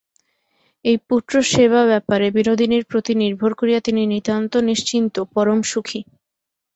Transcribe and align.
এই 0.85 0.97
পুত্রসেবাব্যাপারে 1.07 2.27
বিনোদিনীর 2.31 2.83
প্রতি 2.85 3.13
নির্ভর 3.15 3.51
করিয়া 3.53 3.79
তিনি 3.79 4.01
নিতান্ত 4.13 4.53
নিশ্চিন্ত, 4.69 5.15
পরম 5.33 5.59
সুখী। 5.63 6.01